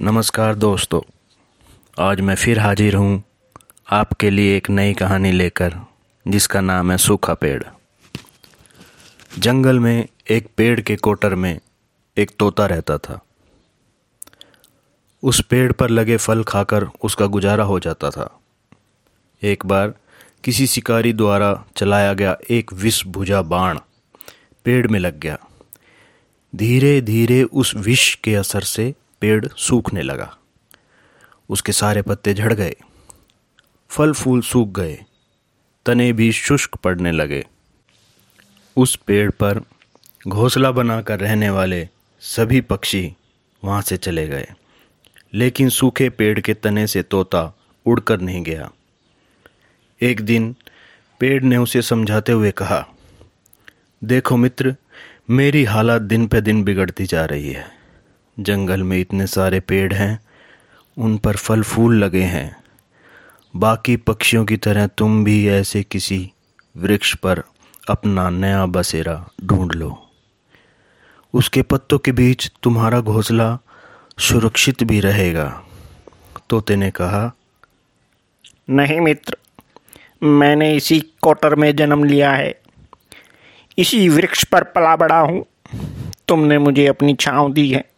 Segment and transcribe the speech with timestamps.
[0.00, 1.00] नमस्कार दोस्तों।
[1.98, 3.22] आज मैं फिर हाजिर हूँ
[3.90, 5.74] आपके लिए एक नई कहानी लेकर,
[6.28, 7.62] जिसका नाम है सूखा पेड़।
[9.38, 11.60] जंगल में एक पेड़ के कोटर में
[12.16, 13.20] एक तोता रहता था।
[15.22, 18.40] उस पेड़ पर लगे फल खाकर उसका गुजारा हो जाता था।
[19.42, 19.94] एक बार
[20.44, 23.78] किसी शिकारी द्वारा चलाया गया एक विष भुजा बाण
[24.64, 25.38] पेड़ में लग गया।
[26.54, 28.94] धीरे धीरे उस विष के असर से
[29.24, 30.34] पेड़ सूखने लगा।
[31.50, 32.74] उसके सारे पत्ते झड़ गए
[33.90, 34.98] फल फूल सूख गए,
[35.86, 37.44] तने भी शुष्क पड़ने लगे।
[38.76, 39.60] उस पेड़ पर
[40.28, 41.88] घोंसला बनाकर रहने वाले
[42.22, 43.14] सभी पक्षी
[43.62, 44.46] वहाँ से चले गए,
[45.34, 47.42] लेकिन सूखे पेड़ के तने से तोता
[47.86, 48.70] उड़कर नहीं गया।
[50.00, 50.54] एक दिन
[51.20, 52.84] पेड़ ने उसे समझाते हुए कहा,
[54.02, 54.74] देखो मित्र,
[55.30, 57.83] मेरी हालत दिन पे दिन बिगड़ती जा रही है।
[58.40, 60.20] जंगल में इतने सारे पेड़ हैं,
[60.98, 62.56] उन पर फल फूल लगे हैं।
[63.56, 66.32] बाकी पक्षियों की तरह तुम भी ऐसे किसी
[66.76, 67.42] वृक्ष पर
[67.90, 70.10] अपना नया बसेरा ढूंढ लो।
[71.34, 73.58] उसके पत्तों के बीच तुम्हारा घोंसला
[74.18, 75.62] सुरक्षित भी रहेगा।
[76.50, 77.36] तोते ने कहा,
[78.70, 79.36] नहीं मित्र,
[80.22, 82.60] मैंने इसी कोटर में जन्म लिया है।
[83.78, 85.46] इसी वृक्ष पर पला बड़ा हूँ।
[86.28, 87.93] तुमने मुझे अपनी छाँव दी है।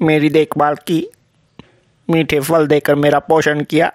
[0.00, 1.06] मेरी देखभाल की,
[2.08, 3.90] मीठे फल देकर मेरा पोषण किया।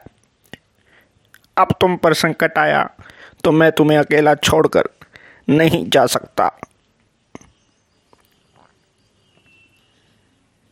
[1.58, 2.90] अब तुम पर संकट आया
[3.44, 4.90] तो मैं तुम्हें अकेला छोड़कर
[5.50, 6.50] नहीं जा सकता।